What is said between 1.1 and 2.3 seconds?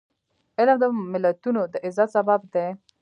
ملتونو د عزت